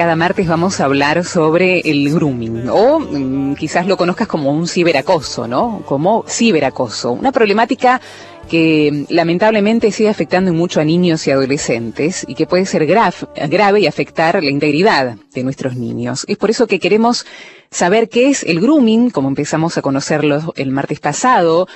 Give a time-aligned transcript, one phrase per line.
[0.00, 4.66] cada martes vamos a hablar sobre el grooming o mm, quizás lo conozcas como un
[4.66, 5.82] ciberacoso, ¿no?
[5.84, 8.00] Como ciberacoso, una problemática
[8.48, 13.86] que lamentablemente sigue afectando mucho a niños y adolescentes y que puede ser grave y
[13.86, 16.24] afectar la integridad de nuestros niños.
[16.28, 17.26] Es por eso que queremos
[17.70, 21.68] saber qué es el grooming, como empezamos a conocerlo el martes pasado,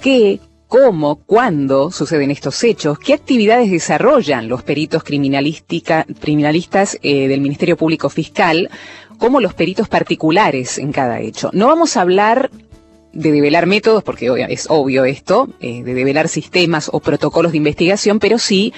[0.00, 0.40] qué,
[0.70, 8.08] cómo, cuándo suceden estos hechos, qué actividades desarrollan los peritos criminalistas eh, del Ministerio Público
[8.08, 8.70] Fiscal,
[9.18, 11.50] como los peritos particulares en cada hecho.
[11.52, 12.52] No vamos a hablar
[13.12, 18.20] de develar métodos, porque es obvio esto, eh, de develar sistemas o protocolos de investigación,
[18.20, 18.72] pero sí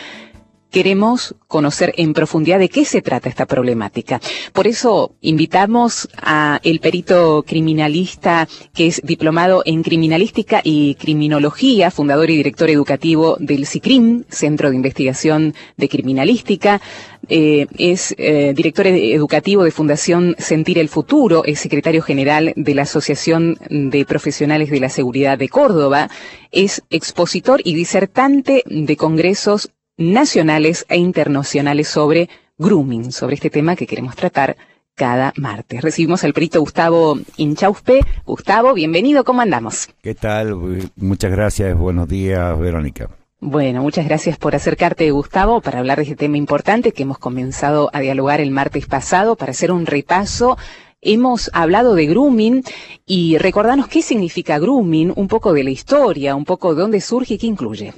[0.72, 4.20] queremos conocer en profundidad de qué se trata esta problemática.
[4.52, 12.30] Por eso invitamos a el perito criminalista que es diplomado en criminalística y criminología, fundador
[12.30, 16.80] y director educativo del CICRIM, Centro de Investigación de Criminalística,
[17.28, 22.82] eh, es eh, director educativo de Fundación Sentir el Futuro, es secretario general de la
[22.82, 26.08] Asociación de Profesionales de la Seguridad de Córdoba,
[26.50, 33.86] es expositor y disertante de congresos nacionales e internacionales sobre grooming, sobre este tema que
[33.86, 34.56] queremos tratar
[34.94, 35.82] cada martes.
[35.82, 38.00] Recibimos al perito Gustavo Inchauspe.
[38.24, 39.88] Gustavo, bienvenido, ¿cómo andamos?
[40.02, 40.54] ¿Qué tal?
[40.96, 43.10] Muchas gracias, buenos días, Verónica.
[43.40, 47.90] Bueno, muchas gracias por acercarte, Gustavo, para hablar de este tema importante que hemos comenzado
[47.92, 50.56] a dialogar el martes pasado, para hacer un repaso
[51.04, 52.62] Hemos hablado de grooming
[53.04, 57.34] y recordanos qué significa grooming, un poco de la historia, un poco de dónde surge
[57.34, 57.92] y qué incluye.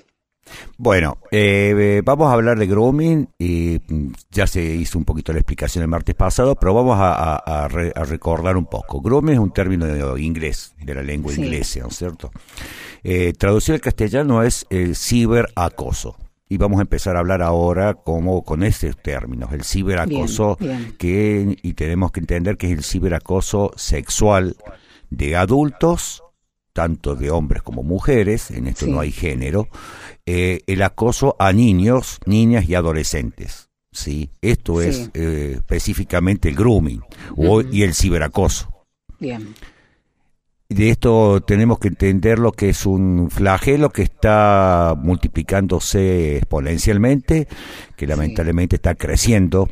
[0.77, 5.39] Bueno, eh, vamos a hablar de grooming y mm, ya se hizo un poquito la
[5.39, 9.01] explicación el martes pasado, pero vamos a, recordar un poco.
[9.01, 12.31] Grooming es un término de inglés, de la lengua inglesa, ¿no es cierto?
[13.03, 16.17] Eh, traducido al castellano es el ciberacoso.
[16.49, 20.59] Y vamos a empezar a hablar ahora como con esos términos, el ciberacoso,
[20.99, 24.57] que y tenemos que entender que es el ciberacoso sexual
[25.11, 26.24] de adultos
[26.75, 29.69] tanto de hombres como mujeres, en esto no hay género,
[30.27, 33.71] eh, el acoso a niños, niñas y adolescentes.
[33.93, 34.31] ¿sí?
[34.43, 37.01] Esto es eh, específicamente el grooming
[37.71, 38.69] y el ciberacoso.
[39.19, 39.55] Bien.
[40.69, 47.47] De esto tenemos que entender lo que es un flagelo que está multiplicándose exponencialmente,
[47.97, 49.69] que lamentablemente está creciendo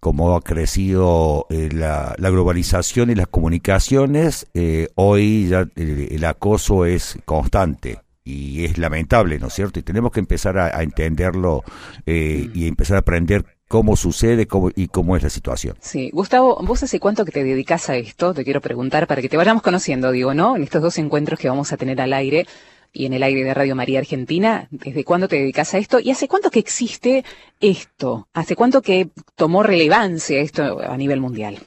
[0.00, 7.18] como ha crecido eh, la, globalización y las comunicaciones, eh, hoy ya el, acoso es
[7.26, 9.78] constante y es lamentable, ¿no es cierto?
[9.78, 11.62] Y tenemos que empezar a, entenderlo
[12.06, 15.76] eh, y empezar a aprender cómo sucede cómo, y cómo es la situación.
[15.80, 18.34] Sí, Gustavo, ¿vos hace cuánto que te dedicas a esto?
[18.34, 20.56] Te quiero preguntar para que te vayamos conociendo, digo, ¿no?
[20.56, 22.46] En estos dos encuentros que vamos a tener al aire
[22.92, 24.68] y en el aire de Radio María Argentina.
[24.70, 26.00] ¿Desde cuándo te dedicas a esto?
[26.00, 27.24] ¿Y hace cuánto que existe
[27.60, 28.28] esto?
[28.32, 31.58] ¿Hace cuánto que tomó relevancia esto a nivel mundial?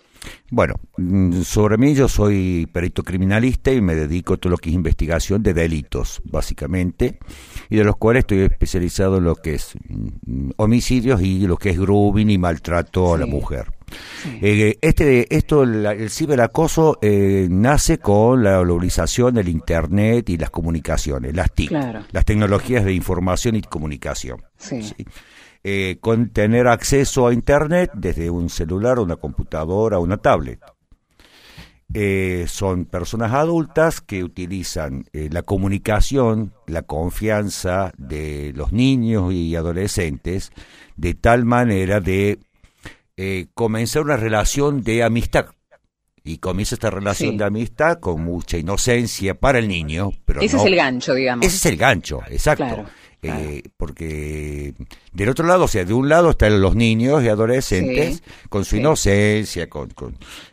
[0.50, 4.70] Bueno, mm, sobre mí yo soy perito criminalista y me dedico a todo lo que
[4.70, 7.20] es investigación de delitos, básicamente,
[7.70, 11.72] y de los cuales estoy especializado en lo que es mm, homicidios y lo que
[11.72, 13.72] es grooming y maltrato a la mujer.
[14.42, 21.36] Eh, este, esto, el ciberacoso eh, nace con la globalización del Internet y las comunicaciones,
[21.36, 21.72] las TIC,
[22.12, 24.42] las tecnologías de información y comunicación.
[25.66, 30.60] Eh, con tener acceso a Internet desde un celular, una computadora, una tablet.
[32.48, 40.52] son personas adultas que utilizan la comunicación, la confianza de los niños y adolescentes
[40.96, 42.40] de tal manera de
[43.18, 45.48] eh, comenzar una relación de amistad.
[46.26, 50.12] Y comienza esta relación de amistad con mucha inocencia para el niño.
[50.26, 51.46] Pero ese es el gancho, digamos.
[51.46, 52.86] Ese es el gancho, exacto.
[53.24, 54.74] Eh, porque
[55.14, 58.78] del otro lado, o sea, de un lado están los niños y adolescentes con su
[58.78, 59.90] inocencia, con,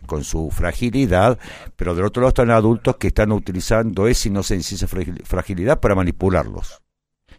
[0.06, 1.38] con, su fragilidad,
[1.74, 6.80] pero del otro lado están adultos que estestán utilizando esa inocencia, esa fragilidad para manipularlos.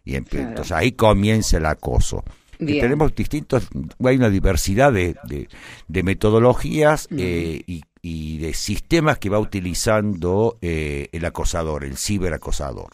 [0.04, 2.24] Y entonces ahí comienza el acoso
[2.66, 3.68] tenemos distintos,
[4.04, 5.16] hay una diversidad de,
[5.88, 12.94] de, metodologías eh, y, y, de sistemas que va utilizando eh, el acosador, el ciberacosador.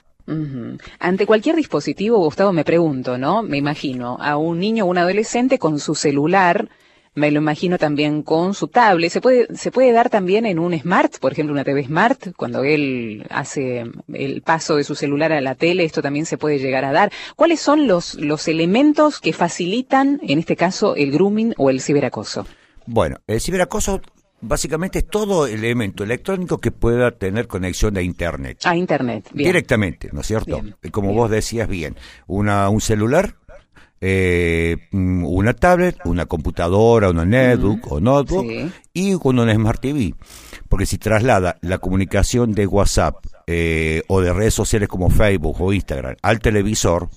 [0.99, 3.43] Ante cualquier dispositivo, Gustavo, me pregunto, ¿no?
[3.43, 6.69] Me imagino a un niño o un adolescente con su celular
[7.17, 9.11] me lo imagino también con su tablet.
[9.11, 12.63] Se puede, se puede dar también en un smart, por ejemplo, una TV smart, cuando
[12.63, 16.85] él hace el paso de su celular a la tele, esto también se puede llegar
[16.85, 17.11] a dar.
[17.35, 22.45] ¿Cuáles son los, los elementos que facilitan, en este caso, el grooming o el ciberacoso?
[22.85, 23.99] Bueno, el ciberacoso
[24.39, 28.59] básicamente es todo elemento electrónico que pueda tener conexión a Internet.
[28.63, 29.49] A Internet, bien.
[29.49, 30.61] Directamente, ¿no es cierto?
[30.91, 31.95] Como vos decías bien,
[32.27, 33.37] una, un celular
[33.99, 38.45] eh, mm, una tablet, una computadora, una netbook o notebook
[38.93, 40.13] y con una Smart TV.
[40.69, 45.73] Porque si traslada la comunicación de WhatsApp eh, o de redes sociales como Facebook o
[45.73, 47.09] Instagram al televisor,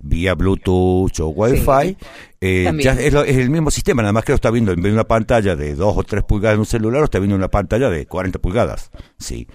[0.00, 1.96] vía Bluetooth o Wi-Fi,
[2.40, 4.94] eh, ya es, el mismo sistema, nada más que lo está viendo en vez de
[4.94, 7.50] una pantalla de 2 o 3 pulgadas en un celular, lo está viendo en una
[7.50, 8.90] pantalla de 40 pulgadas.
[9.18, 9.46] Sí.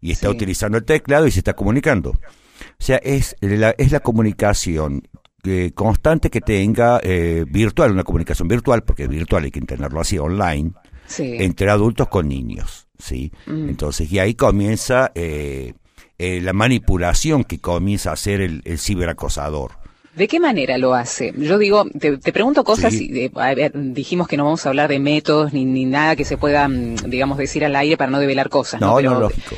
[0.00, 2.10] Y está utilizando el teclado y se está comunicando.
[2.10, 5.02] O sea, es la, es la comunicación
[5.44, 10.18] eh, constante que tenga eh, virtual, una comunicación virtual, porque virtual hay que tenerlo así
[10.18, 10.72] online,
[11.18, 13.32] entre adultos con niños, ¿sí?
[13.46, 13.70] Mm.
[13.70, 15.72] Entonces, y ahí comienza eh,
[16.18, 19.72] la manipulación que comienza a hacer el, ciberacosador.
[20.14, 21.32] ¿De qué manera lo hace?
[21.36, 23.30] Yo digo, te, pregunto cosas, y
[23.74, 27.08] dijimos que no vamos a hablar de métodos ni, ni, nada que se pueda, mm,
[27.08, 28.80] digamos, decir al aire para no develar cosas.
[28.80, 29.56] No, no, lógico.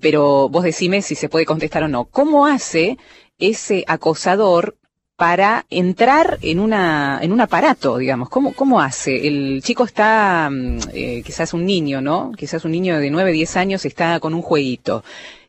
[0.00, 2.04] pero vos decime si se puede contestar o no.
[2.04, 2.98] ¿Cómo hace
[3.38, 4.76] ese acosador
[5.18, 8.28] para entrar en una en un aparato, digamos.
[8.28, 9.26] ¿Cómo, cómo hace?
[9.26, 12.30] El chico está, mm, eh, quizás un niño, ¿no?
[12.36, 15.02] Quizás un niño de 9, 10 años está con un jueguito.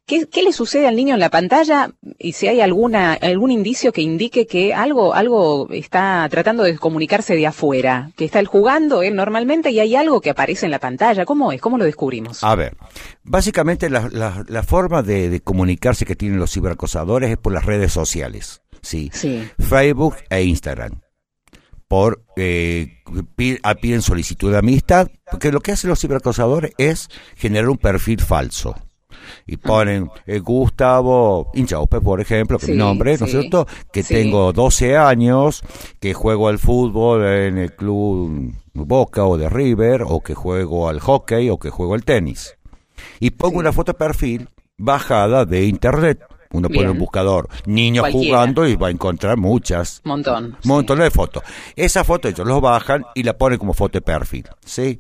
[0.08, 1.92] ¿Qué, ¿Qué, le sucede al niño en la pantalla?
[2.18, 7.36] Y si hay alguna algún indicio que indique que algo algo está tratando de comunicarse
[7.36, 10.80] de afuera, que está él jugando él normalmente y hay algo que aparece en la
[10.80, 11.26] pantalla.
[11.26, 11.62] ¿Cómo es?
[11.62, 12.44] ¿Cómo lo descubrimos?
[12.44, 12.76] A ver,
[13.22, 17.66] básicamente la, la, la forma de, de comunicarse que tienen los ciberacosadores es por las
[17.66, 18.64] redes sociales.
[18.82, 19.12] ¿Sí?
[19.60, 21.02] Facebook e Instagram.
[21.88, 23.02] Por eh,
[23.36, 28.76] piden solicitud de amistad, porque lo que hacen los ciberacosadores es generar un perfil falso
[29.46, 29.60] y ah.
[29.64, 33.68] ponen eh, Gustavo Inchaupe, por ejemplo, que es mi nombre, ¿no es cierto?
[33.92, 35.64] Que tengo 12 años,
[36.00, 41.00] que juego al fútbol en el club Boca o de River, o que juego al
[41.00, 42.56] hockey, o que juego al tenis.
[43.20, 46.22] Y pongo una foto de perfil bajada de internet.
[46.52, 50.02] Uno pone un buscador, niños jugando y va a encontrar muchas.
[50.04, 50.58] Montón.
[50.64, 51.44] Montón de fotos.
[51.76, 55.00] Esa foto ellos los bajan y la ponen como foto de perfil, ¿sí?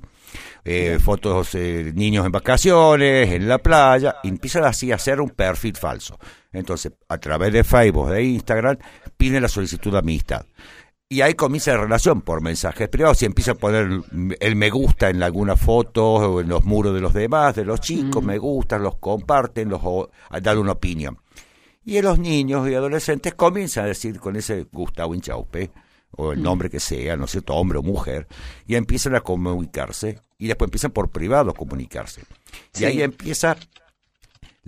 [0.63, 5.31] Eh, fotos eh, niños en vacaciones, en la playa, y empiezan así a hacer un
[5.31, 6.19] perfil falso.
[6.51, 8.77] Entonces, a través de Facebook, de Instagram,
[9.17, 10.45] piden la solicitud de amistad.
[11.11, 14.03] Y ahí comienza la relación por mensajes privados y empieza a poner
[14.39, 17.81] el me gusta en alguna foto o en los muros de los demás, de los
[17.81, 18.27] chicos, mm.
[18.27, 19.81] me gustan, los comparten, los
[20.39, 21.17] dan una opinión.
[21.83, 25.71] Y los niños y adolescentes comienzan a decir con ese Gustavo Inchaupe,
[26.11, 28.27] o el nombre que sea, ¿no es cierto?, hombre o mujer,
[28.67, 32.21] y empiezan a comunicarse, y después empiezan por privado a comunicarse.
[32.77, 33.57] Y ahí empieza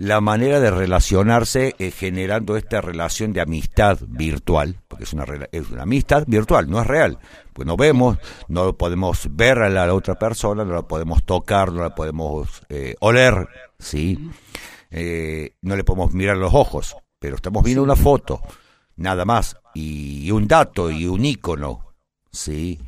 [0.02, 5.70] la manera de relacionarse eh, generando esta relación de amistad virtual, porque es una, es
[5.70, 7.20] una amistad virtual, no es real,
[7.52, 8.18] pues no vemos,
[8.48, 12.96] no podemos ver a la, otra persona, no la podemos tocar, no la podemos eh,
[12.98, 13.46] oler,
[13.78, 14.28] ¿sí?
[14.90, 18.40] Eh, no le podemos mirar los ojos, pero estamos viendo una foto,
[18.96, 21.94] nada más, y, un dato y un icono,
[22.32, 22.80] ¿sí?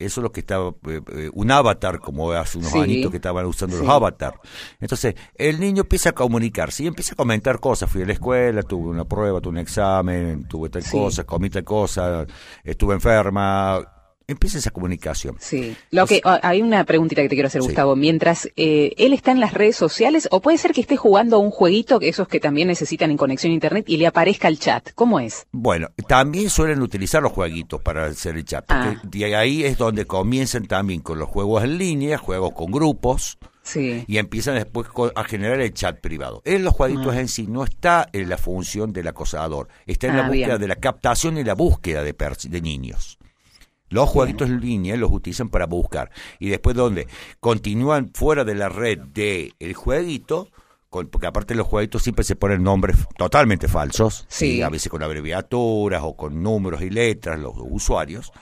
[0.00, 3.44] Eso es lo que estaba, eh, eh, un avatar, como hace unos añitos que estaban
[3.46, 4.38] usando los avatars.
[4.78, 7.90] Entonces, el niño empieza a comunicarse y empieza a comentar cosas.
[7.90, 11.64] Fui a la escuela, tuve una prueba, tuve un examen, tuve tal cosa, comí tal
[11.64, 12.24] cosa,
[12.62, 13.97] estuve enferma,
[14.28, 15.36] empieza esa comunicación.
[15.40, 15.74] Sí.
[15.90, 17.96] Lo que ah, hay una preguntita que te quiero hacer, Gustavo.
[17.96, 21.38] Mientras eh, él está en las redes sociales, o puede ser que esté jugando a
[21.40, 24.58] un jueguito, que esos que también necesitan en conexión a internet, y le aparezca el
[24.58, 24.90] chat.
[24.94, 25.46] ¿Cómo es?
[25.50, 28.66] Bueno, también suelen utilizar los jueguitos para hacer el chat.
[28.66, 29.02] Porque ah.
[29.02, 33.38] de ahí es donde comienzan también con los juegos en línea, juegos con grupos.
[33.62, 34.04] Sí.
[34.06, 36.40] Y empiezan después a generar el chat privado.
[36.44, 37.20] En los jueguitos ah.
[37.20, 40.76] en sí no está en la función del acosador, está en la búsqueda de la
[40.76, 43.18] captación y la búsqueda de, de niños.
[43.90, 46.10] Los jueguitos en línea los utilizan para buscar.
[46.38, 47.06] Y después donde
[47.40, 50.48] continúan fuera de la red del el jueguito,
[50.90, 54.62] porque aparte de los jueguitos siempre se ponen nombres totalmente falsos, sí.
[54.62, 58.32] a veces con abreviaturas o con números y letras los usuarios.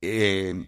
[0.00, 0.66] Eh,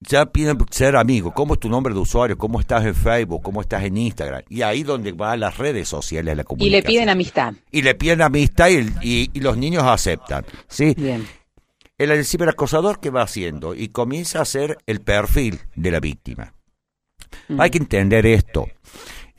[0.00, 1.34] ya piden ser amigos.
[1.34, 2.38] ¿Cómo es tu nombre de usuario?
[2.38, 3.42] ¿Cómo estás en Facebook?
[3.42, 4.42] ¿Cómo estás en Instagram?
[4.48, 6.78] Y ahí donde van las redes sociales, la comunicación.
[6.78, 7.54] Y le piden amistad.
[7.70, 10.46] Y le piden amistad y, y los niños aceptan.
[10.68, 10.94] ¿sí?
[10.96, 11.26] Bien
[12.00, 16.54] el ciberacosador que va haciendo y comienza a hacer el perfil de la víctima.
[17.48, 17.60] Mm.
[17.60, 18.66] Hay que entender esto.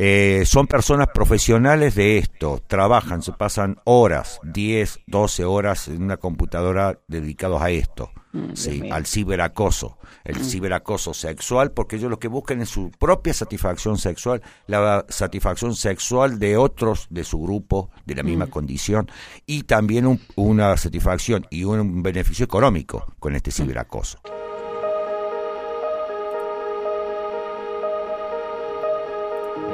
[0.03, 6.17] Eh, son personas profesionales de esto, trabajan, se pasan horas, 10, 12 horas en una
[6.17, 10.43] computadora dedicados a esto, mm, sí, al ciberacoso, el mm.
[10.43, 16.39] ciberacoso sexual, porque ellos lo que buscan es su propia satisfacción sexual, la satisfacción sexual
[16.39, 18.49] de otros de su grupo, de la misma mm.
[18.49, 19.11] condición,
[19.45, 24.17] y también una satisfacción y un beneficio económico con este ciberacoso.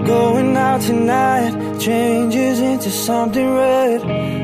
[0.06, 4.02] Going out tonight changes into something red.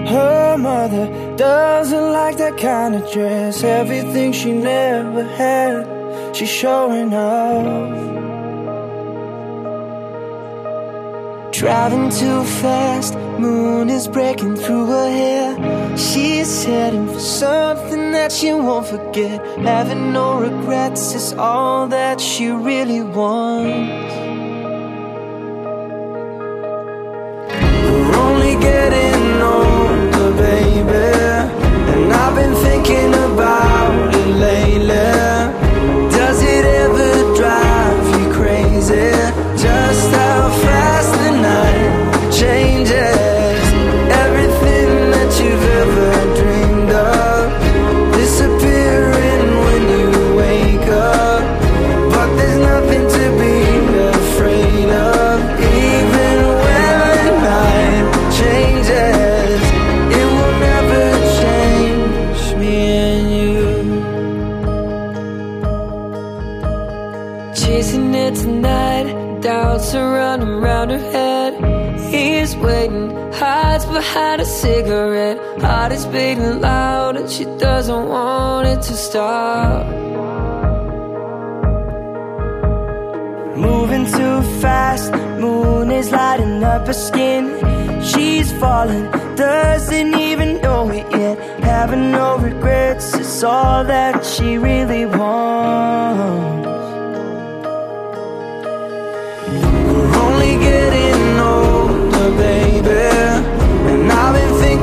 [0.07, 3.63] Her mother doesn't like that kind of dress.
[3.63, 8.13] Everything she never had, she's showing off.
[11.53, 15.97] Driving too fast, moon is breaking through her hair.
[15.97, 19.39] She's heading for something that she won't forget.
[19.59, 24.32] Having no regrets is all that she really wants.
[67.63, 71.53] Chasing it tonight, doubts are running around her head.
[72.13, 75.37] He's waiting, hides behind a cigarette.
[75.61, 79.87] Heart is beating loud, and she doesn't want it to stop.
[83.55, 87.43] Moving too fast, moon is lighting up her skin.
[88.03, 91.39] She's falling, doesn't even know it yet.
[91.63, 96.62] Having no regrets is all that she really wants.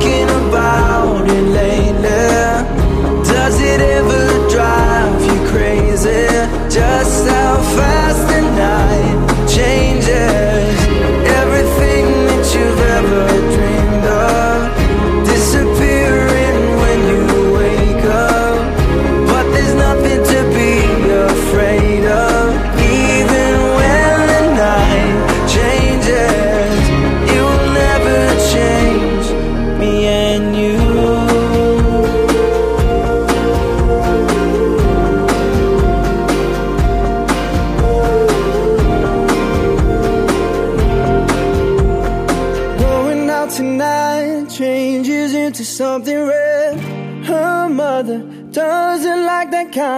[0.01, 3.23] Thinking about it lately.
[3.23, 6.27] Does it ever drive you crazy?
[6.69, 8.00] Just how fast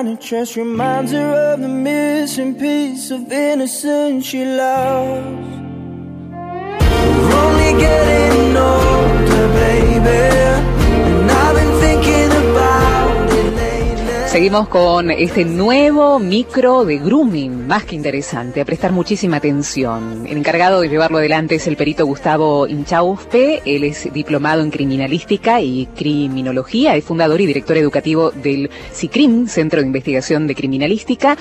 [0.06, 0.58] that kind.
[0.58, 5.50] Reminds her of the missing piece of innocence she lost.
[7.16, 10.53] We're only getting older, baby.
[14.34, 20.26] Seguimos con este nuevo micro de grooming, más que interesante, a prestar muchísima atención.
[20.26, 25.62] El encargado de llevarlo adelante es el perito Gustavo Inchauste, él es diplomado en criminalística
[25.62, 31.38] y criminología, es fundador y director educativo del CICRIM, Centro de Investigación de Criminalística.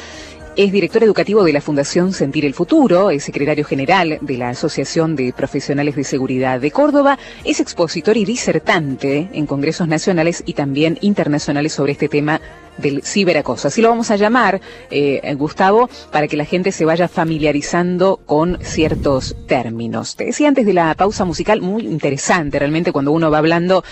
[0.55, 5.17] Es director educativo de la Fundación Sentir el Futuro, es secretario general de la Asociación
[5.17, 10.99] de Profesionales de Seguridad de Córdoba, es expositor y disertante en congresos nacionales y también
[11.01, 12.43] internacionales sobre este tema
[12.77, 13.69] del ciberacoso.
[13.69, 18.59] Así lo vamos a llamar, eh, Gustavo, para que la gente se vaya familiarizando con
[18.61, 20.17] ciertos términos.
[20.17, 23.85] Te decía antes de la pausa musical, muy interesante realmente cuando uno va hablando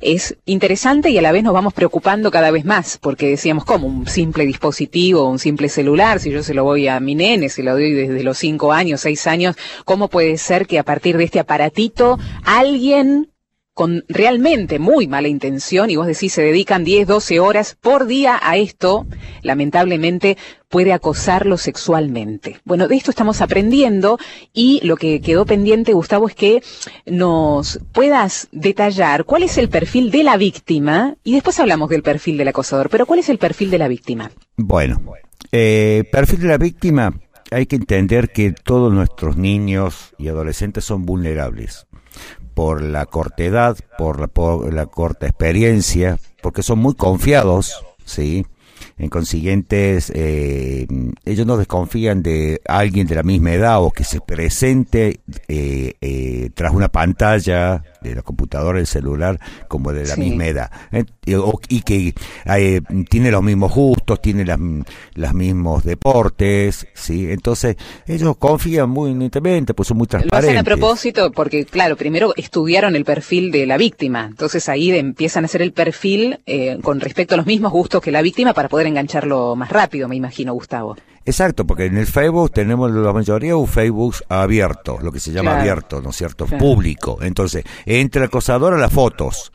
[0.00, 3.86] es interesante y a la vez nos vamos preocupando cada vez más, porque decíamos, como
[3.86, 7.62] un simple dispositivo, un simple celular, si yo se lo voy a mi nene, se
[7.62, 11.24] lo doy desde los cinco años, seis años, ¿cómo puede ser que a partir de
[11.24, 13.30] este aparatito alguien
[13.76, 18.40] con realmente muy mala intención, y vos decís se dedican 10, 12 horas por día
[18.42, 19.06] a esto,
[19.42, 20.38] lamentablemente
[20.70, 22.58] puede acosarlo sexualmente.
[22.64, 24.18] Bueno, de esto estamos aprendiendo
[24.54, 26.62] y lo que quedó pendiente, Gustavo, es que
[27.04, 32.38] nos puedas detallar cuál es el perfil de la víctima y después hablamos del perfil
[32.38, 34.30] del acosador, pero cuál es el perfil de la víctima.
[34.56, 35.02] Bueno,
[35.52, 41.04] eh, perfil de la víctima, hay que entender que todos nuestros niños y adolescentes son
[41.04, 41.86] vulnerables
[42.56, 48.46] por la corta edad, por la, por la corta experiencia, porque son muy confiados, ¿sí?
[48.96, 50.86] En consiguientes, eh,
[51.26, 56.48] ellos no desconfían de alguien de la misma edad o que se presente eh, eh,
[56.54, 60.70] tras una pantalla de la computadora, el celular, como de la misma edad.
[60.92, 61.04] Eh,
[61.68, 62.14] y que
[62.46, 64.58] eh, tiene los mismos gustos, tiene las,
[65.14, 67.30] los mismos deportes, ¿sí?
[67.30, 70.54] Entonces, ellos confían muy netamente, pues son muy transparentes.
[70.54, 74.90] Lo hacen a propósito porque, claro, primero estudiaron el perfil de la víctima, entonces ahí
[74.90, 78.54] empiezan a hacer el perfil eh, con respecto a los mismos gustos que la víctima
[78.54, 80.96] para poder engancharlo más rápido, me imagino, Gustavo.
[81.26, 85.58] Exacto, porque en el Facebook tenemos la mayoría un Facebook abierto, lo que se llama
[85.58, 86.46] abierto, ¿no es cierto?
[86.46, 87.18] Público.
[87.20, 89.52] Entonces, entra el acosador a las fotos,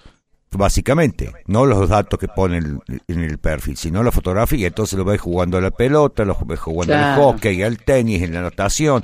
[0.52, 4.68] básicamente, no los datos que ponen en el perfil, sino la fotografía.
[4.68, 8.34] Entonces lo ves jugando a la pelota, lo ves jugando al hockey, al tenis, en
[8.34, 9.04] la natación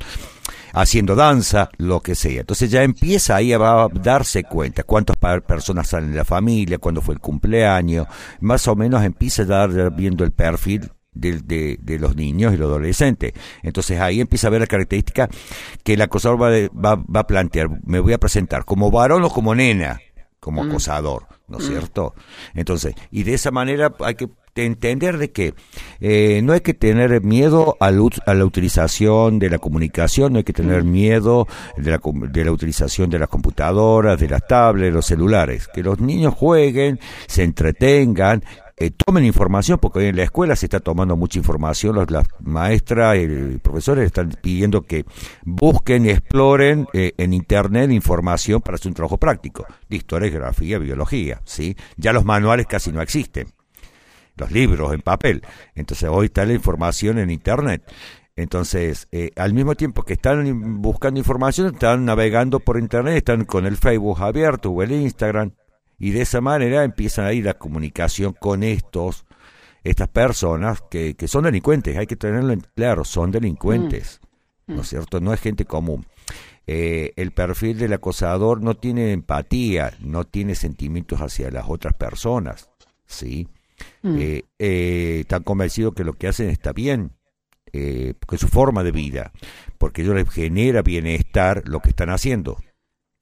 [0.73, 2.41] haciendo danza, lo que sea.
[2.41, 7.15] Entonces ya empieza ahí a darse cuenta cuántas personas salen de la familia, cuándo fue
[7.15, 8.07] el cumpleaños,
[8.41, 12.67] más o menos empieza a dar viendo el perfil de, de, los niños y los
[12.67, 13.33] adolescentes.
[13.63, 15.29] Entonces ahí empieza a ver la característica
[15.83, 17.69] que el acosador va, va, va, a plantear.
[17.85, 19.99] Me voy a presentar como varón o como nena,
[20.39, 20.69] como mm.
[20.69, 21.67] acosador, ¿no es mm.
[21.67, 22.13] cierto?
[22.53, 24.29] Entonces, y de esa manera hay que
[24.65, 25.53] entender de que
[25.99, 30.43] eh, no hay que tener miedo a, a, la utilización de la comunicación, no hay
[30.43, 30.91] que tener mm.
[30.91, 31.47] miedo
[31.77, 35.67] de la, de la utilización de las computadoras, de las tablets, los celulares.
[35.73, 38.43] Que los niños jueguen, se entretengan,
[38.79, 43.17] eh, tomen información, porque hoy en la escuela se está tomando mucha información, las, maestras
[43.17, 45.03] y profesores están pidiendo que
[45.43, 50.77] busquen y exploren eh, en Internet información para hacer un trabajo práctico, de historia, geografía,
[50.77, 51.75] biología, ¿sí?
[51.95, 53.47] Ya los manuales casi no existen,
[54.35, 55.41] los libros en papel,
[55.73, 57.83] entonces hoy está la información en Internet.
[58.35, 63.65] Entonces, eh, al mismo tiempo que están buscando información, están navegando por Internet, están con
[63.65, 65.53] el Facebook abierto o el Instagram,
[65.97, 69.25] y de esa manera empiezan ahí la comunicación con estos,
[69.83, 74.19] estas personas que, que son delincuentes, hay que tenerlo en claro, son delincuentes,
[74.67, 74.75] mm.
[74.75, 74.89] ¿no es mm.
[74.89, 75.19] cierto?
[75.19, 76.05] No es gente común.
[76.65, 82.69] Eh, el perfil del acosador no tiene empatía, no tiene sentimientos hacia las otras personas,
[83.05, 83.47] ¿sí?
[84.01, 84.17] Mm.
[84.19, 87.11] Eh, eh, están convencidos que lo que hacen está bien,
[87.73, 89.31] eh, porque es su forma de vida,
[89.77, 92.57] porque ellos les genera bienestar lo que están haciendo.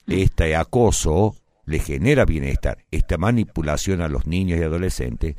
[0.07, 2.85] Este acoso le genera bienestar.
[2.91, 5.35] Esta manipulación a los niños y adolescentes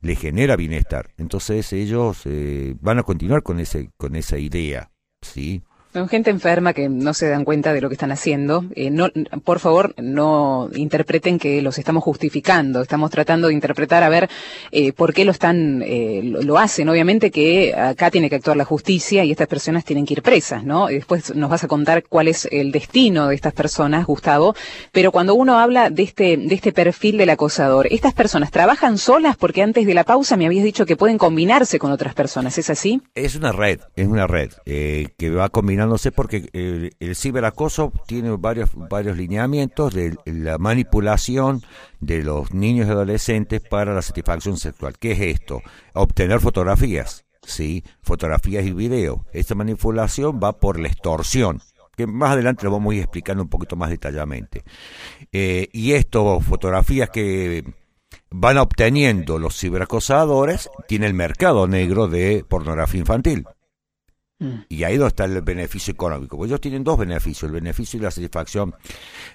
[0.00, 1.10] le genera bienestar.
[1.16, 5.62] Entonces ellos eh, van a continuar con ese con esa idea, ¿sí?
[5.92, 8.64] Son gente enferma que no se dan cuenta de lo que están haciendo.
[8.76, 9.08] Eh, no,
[9.42, 12.80] por favor, no interpreten que los estamos justificando.
[12.80, 14.30] Estamos tratando de interpretar a ver
[14.70, 16.88] eh, por qué lo están, eh, lo, hacen.
[16.88, 20.62] Obviamente que acá tiene que actuar la justicia y estas personas tienen que ir presas,
[20.62, 20.86] ¿no?
[20.86, 24.54] Después nos vas a contar cuál es el destino de estas personas, Gustavo.
[24.92, 29.36] Pero cuando uno habla de este, de este perfil del acosador, estas personas trabajan solas
[29.36, 32.58] porque antes de la pausa me habías dicho que pueden combinarse con otras personas.
[32.58, 33.02] ¿Es así?
[33.16, 37.16] Es una red, es una red que va a combinar no sé porque el, el,
[37.16, 41.62] ciberacoso tiene varios, varios lineamientos de la manipulación
[42.00, 44.98] de los niños y adolescentes para la satisfacción sexual.
[44.98, 45.62] ¿Qué es esto?
[45.94, 47.84] Obtener fotografías, ¿sí?
[48.02, 49.26] Fotografías y video.
[49.32, 51.60] Esta manipulación va por la extorsión
[51.96, 54.64] que más adelante lo vamos a ir explicando un poquito más detalladamente.
[55.32, 57.62] Eh, y esto, fotografías que
[58.30, 63.44] van obteniendo los ciberacosadores, tiene el mercado negro de pornografía infantil.
[64.68, 66.38] Y ahí donde está el beneficio económico.
[66.38, 68.74] Pues ellos tienen dos beneficios, el beneficio y la satisfacción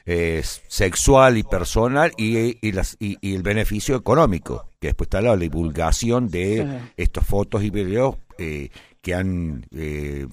[0.06, 5.38] eh, sexual y personal y, y, las, y, el beneficio económico, que después está la
[5.38, 8.70] divulgación de estas fotos y videos eh,
[9.02, 10.28] que han eh,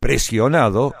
[0.00, 0.94] presionado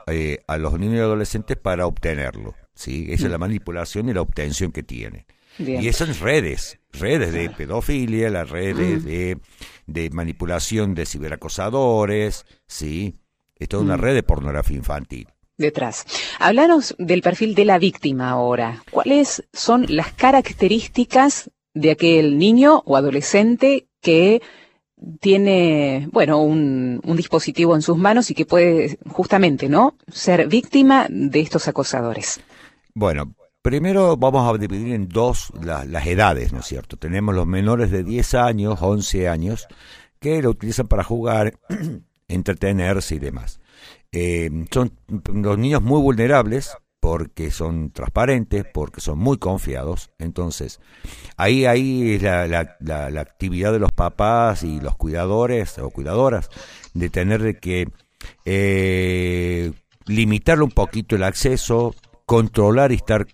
[0.46, 2.54] a los niños y adolescentes para obtenerlo.
[2.74, 3.06] ¿sí?
[3.08, 3.40] Esa es la mm.
[3.40, 5.24] manipulación y la obtención que tienen.
[5.58, 9.06] Y esas redes, redes de pedofilia, las redes mm.
[9.06, 9.38] de
[9.86, 13.18] de manipulación de ciberacosadores, ¿sí?
[13.56, 14.00] Es toda una mm.
[14.00, 15.28] red de pornografía infantil.
[15.56, 16.04] Detrás.
[16.38, 18.82] Hablaros del perfil de la víctima ahora.
[18.90, 24.42] ¿Cuáles son las características de aquel niño o adolescente que
[25.20, 31.06] tiene, bueno, un, un, dispositivo en sus manos y que puede justamente, ¿no?, ser víctima
[31.10, 32.40] de estos acosadores.
[32.94, 33.35] Bueno,
[33.66, 36.96] Primero vamos a dividir en dos las edades, ¿no es cierto?
[36.98, 39.66] Tenemos los menores de 10 años, 11 años,
[40.20, 41.58] que lo utilizan para jugar,
[42.28, 43.58] entretenerse y demás.
[44.12, 44.92] Eh, son
[45.34, 50.12] los niños muy vulnerables porque son transparentes, porque son muy confiados.
[50.20, 50.78] Entonces,
[51.36, 56.50] ahí, ahí es la, la, actividad de los papás y los cuidadores o cuidadoras
[56.94, 57.88] de tener que
[58.44, 59.72] eh,
[60.06, 63.26] limitarle un poquito el acceso, controlar y estar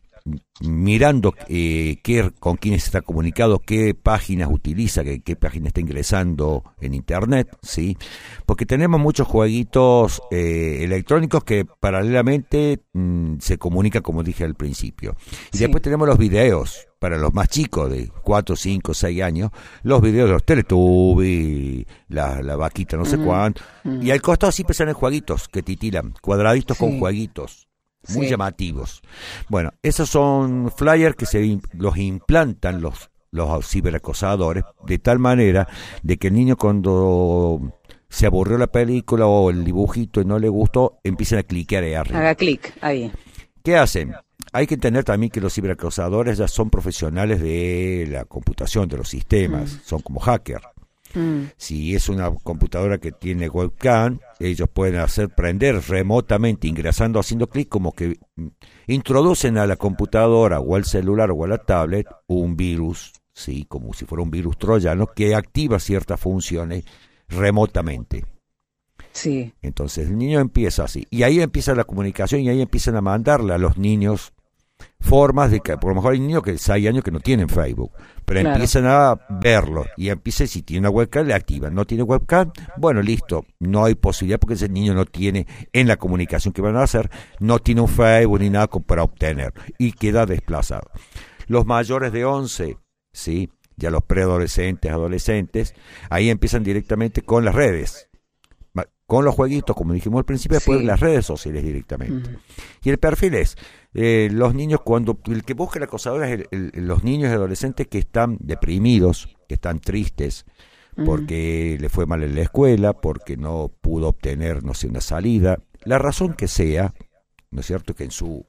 [0.61, 6.63] mirando eh, qué, con quiénes está comunicado, qué páginas utiliza, qué, qué página está ingresando
[6.81, 7.97] en Internet, ¿sí?
[8.47, 15.17] Porque tenemos muchos jueguitos eh, electrónicos que paralelamente mm, se comunican, como dije al principio.
[15.53, 19.51] Y después tenemos los videos, para los más chicos de 4, 5, 6 años,
[19.83, 23.61] los videos de los Teletubbies, la, la vaquita no sé cuánto.
[24.01, 27.67] Y al costado siempre salen jueguitos que titilan, cuadraditos con jueguitos
[28.09, 29.03] muy llamativos.
[29.49, 35.67] Bueno, esos son flyers que se los implantan los los ciberacosadores de tal manera
[36.03, 37.73] de que el niño cuando
[38.09, 41.95] se aburrió la película o el dibujito y no le gustó, empiezan a cliquear ahí
[41.95, 42.19] arriba.
[42.19, 43.11] Haga clic ahí.
[43.65, 44.13] ¿Qué hacen?
[44.53, 49.09] Hay que entender también que los ciberacosadores ya son profesionales de la computación, de los
[49.09, 49.81] sistemas, mm.
[49.87, 50.67] son como hackers.
[51.15, 51.45] Mm.
[51.57, 57.69] Si es una computadora que tiene webcam, ellos pueden hacer prender remotamente, ingresando, haciendo clic,
[57.69, 58.19] como que
[58.87, 63.93] introducen a la computadora o al celular o a la tablet un virus, sí, como
[63.93, 66.85] si fuera un virus troyano, que activa ciertas funciones
[67.29, 68.25] remotamente.
[69.13, 69.53] Sí.
[69.61, 71.07] Entonces el niño empieza así.
[71.11, 74.33] Y ahí empieza la comunicación y ahí empiezan a mandarle a los niños
[75.01, 77.93] formas de que, por lo mejor hay niños que hay años que no tienen Facebook,
[78.25, 81.75] pero empiezan a verlo y empieza, si tiene una webcam, le activan.
[81.75, 85.97] No tiene webcam, bueno, listo, no hay posibilidad porque ese niño no tiene, en la
[85.97, 90.27] comunicación que van a hacer, no tiene un Facebook ni nada para obtener y queda
[90.27, 90.91] desplazado.
[91.47, 92.77] Los mayores de 11,
[93.13, 95.75] sí, ya los preadolescentes, adolescentes,
[96.11, 98.09] ahí empiezan directamente con las redes
[99.13, 102.31] con los jueguitos, como dijimos al principio, después las redes sociales directamente.
[102.83, 103.59] Y el perfil es,
[103.95, 107.99] eh, los niños, cuando el que busca el acosador es los niños y adolescentes que
[107.99, 110.47] están deprimidos, que están tristes,
[111.07, 115.59] porque le fue mal en la escuela, porque no pudo obtener, no sé, una salida,
[115.85, 116.95] la razón que sea,
[117.51, 118.47] ¿no es cierto?, que en su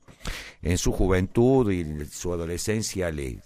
[0.62, 3.38] en su juventud y en su adolescencia les,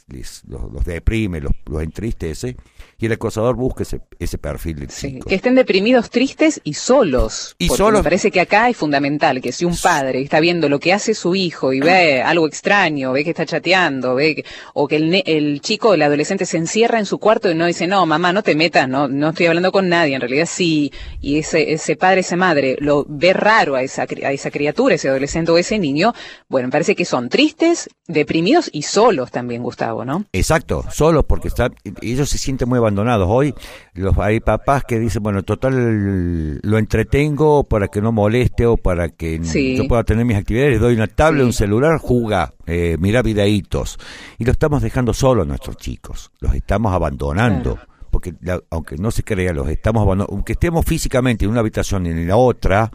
[0.47, 2.55] los, deprime, los, los, entristece,
[2.99, 7.55] y el acosador busca ese, ese perfil de Que estén deprimidos, tristes y solos.
[7.59, 10.93] Y Me parece que acá es fundamental que si un padre está viendo lo que
[10.93, 15.23] hace su hijo y ve algo extraño, ve que está chateando, ve o que el,
[15.25, 18.43] el chico, el adolescente se encierra en su cuarto y no dice, no, mamá, no
[18.43, 22.21] te metas, no, no estoy hablando con nadie, en realidad sí, y ese, ese padre,
[22.21, 26.13] esa madre, lo ve raro a esa, a esa criatura, ese adolescente o ese niño,
[26.47, 30.25] bueno, me parece que son tristes, deprimidos y solos también, Gustavo, ¿no?
[30.33, 33.25] Exacto, solos porque están, ellos se sienten muy abandonados.
[33.29, 33.53] Hoy
[33.93, 39.07] los, hay papás que dicen, bueno, total lo entretengo para que no moleste o para
[39.07, 43.97] que yo pueda tener mis actividades, doy una tablet, un celular, juega, eh, mira videitos.
[44.37, 47.79] Y lo estamos dejando solos a nuestros chicos, los estamos abandonando
[48.17, 48.33] porque
[48.71, 52.35] aunque no se crea, los estamos aunque estemos físicamente en una habitación y en la
[52.35, 52.89] otra,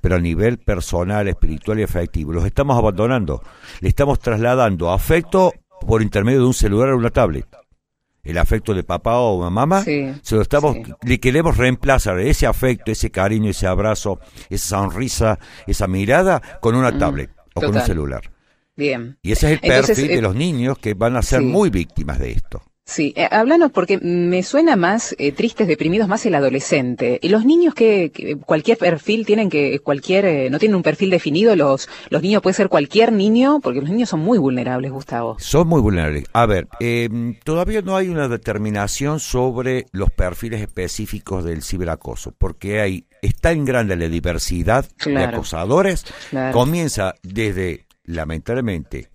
[0.00, 3.42] pero a nivel personal, espiritual y afectivo, los estamos abandonando.
[3.80, 5.52] Le estamos trasladando afecto
[5.84, 7.46] por intermedio de un celular o una tablet.
[8.22, 13.10] El afecto de papá o mamá, se lo estamos, le queremos reemplazar ese afecto, ese
[13.10, 18.30] cariño, ese abrazo, esa sonrisa, esa mirada con una tablet o con un celular.
[18.76, 19.18] Bien.
[19.22, 22.20] Y ese es el perfil de eh, los niños que van a ser muy víctimas
[22.20, 22.62] de esto.
[22.88, 27.18] Sí, eh, háblanos porque me suena más eh, tristes, deprimidos, más el adolescente.
[27.22, 31.54] ¿Y los niños que, cualquier perfil tienen que, cualquier, eh, no tienen un perfil definido?
[31.54, 35.36] Los, los niños puede ser cualquier niño, porque los niños son muy vulnerables, Gustavo.
[35.38, 36.24] Son muy vulnerables.
[36.32, 42.80] A ver, em, todavía no hay una determinación sobre los perfiles específicos del ciberacoso, porque
[42.80, 46.06] hay, está en grande la diversidad de acosadores.
[46.52, 49.10] Comienza desde, lamentablemente,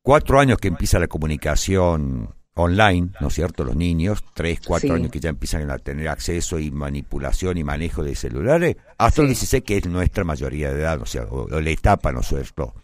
[0.00, 3.64] cuatro años que empieza la comunicación online, ¿no es cierto?
[3.64, 8.02] Los niños, tres, cuatro años que ya empiezan a tener acceso y manipulación y manejo
[8.02, 11.70] de celulares, hasta los 16, que es nuestra mayoría de edad, o sea, o, la
[11.70, 12.74] etapa, ¿no es cierto?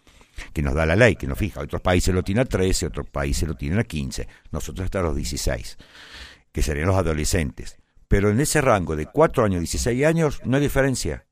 [0.53, 1.61] Que nos da la ley, que nos fija.
[1.61, 5.15] Otros países lo tienen a 13, otros países lo tienen a 15, nosotros hasta los
[5.15, 5.77] 16,
[6.51, 7.77] que serían los adolescentes.
[8.07, 11.24] Pero en ese rango de cuatro años, 16 años, no hay diferencia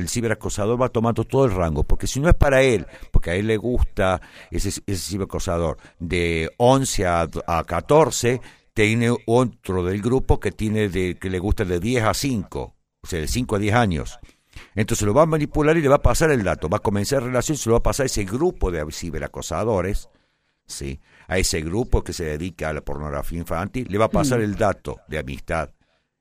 [0.00, 3.34] el ciberacosador va tomando todo el rango, porque si no es para él, porque a
[3.34, 8.40] él le gusta ese, ese ciberacosador de 11 a, 14,
[8.74, 13.06] tiene otro del grupo que tiene de, que le gusta de 10 a 5, o
[13.06, 14.18] sea, de 5 a 10 años.
[14.74, 17.22] Entonces lo va a manipular y le va a pasar el dato, va a comenzar
[17.22, 20.08] relación, se lo va a pasar a ese grupo de ciberacosadores,
[20.66, 21.00] ¿sí?
[21.28, 24.56] a ese grupo que se dedica a la pornografía infantil, le va a pasar el
[24.56, 25.70] dato de amistad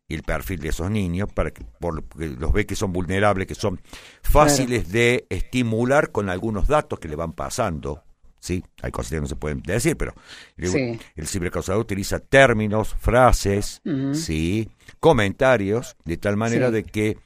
[0.07, 3.81] el perfil de esos niños para que porque los ve que son vulnerables, que son
[4.21, 8.03] fáciles de estimular con algunos datos que le van pasando.
[8.39, 10.13] Sí, hay cosas que no se pueden decir, pero
[10.57, 13.81] el, cibercausador utiliza términos, frases,
[14.13, 17.17] sí, comentarios, de tal manera de que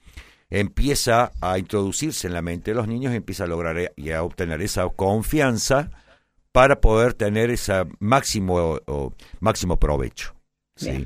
[0.49, 4.23] empieza a introducirse en la mente de los niños y empieza a lograr y a
[4.23, 5.91] obtener esa confianza
[6.53, 10.33] para poder tener ese máximo, o, máximo provecho.
[10.77, 11.05] ¿sí?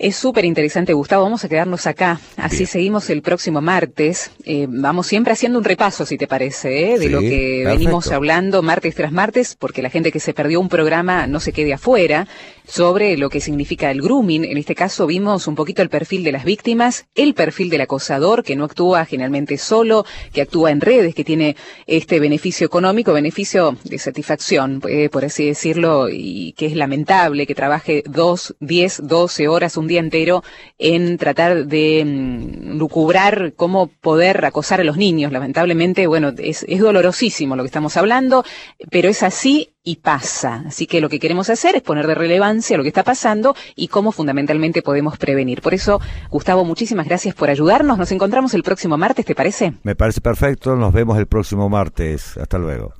[0.00, 1.24] Es súper interesante, Gustavo.
[1.24, 2.20] Vamos a quedarnos acá.
[2.36, 4.30] Así seguimos el próximo martes.
[4.44, 6.98] Eh, vamos siempre haciendo un repaso, si te parece, ¿eh?
[7.00, 10.68] de lo que venimos hablando martes tras martes, porque la gente que se perdió un
[10.68, 12.28] programa no se quede afuera,
[12.68, 14.44] sobre lo que significa el grooming.
[14.44, 18.44] En este caso vimos un poquito el perfil de las víctimas, el perfil del acosador,
[18.44, 21.56] que no actúa generalmente solo, que actúa en redes, que tiene
[21.86, 27.54] este beneficio económico, beneficio de satisfacción, eh, por así decirlo, y que es lamentable que
[27.54, 30.44] trabaje dos, diez, doce horas día entero
[30.78, 35.32] en tratar de mm, lucubrar cómo poder acosar a los niños.
[35.32, 38.44] Lamentablemente, bueno, es, es dolorosísimo lo que estamos hablando,
[38.90, 40.64] pero es así y pasa.
[40.66, 43.88] Así que lo que queremos hacer es poner de relevancia lo que está pasando y
[43.88, 45.62] cómo fundamentalmente podemos prevenir.
[45.62, 47.96] Por eso, Gustavo, muchísimas gracias por ayudarnos.
[47.96, 49.72] Nos encontramos el próximo martes, ¿te parece?
[49.82, 50.76] Me parece perfecto.
[50.76, 52.36] Nos vemos el próximo martes.
[52.36, 52.92] Hasta luego.